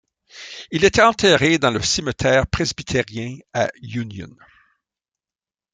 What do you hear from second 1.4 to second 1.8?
dans le